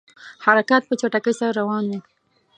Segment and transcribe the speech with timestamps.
[0.45, 1.99] حرکات په چټکۍ سره روان وه.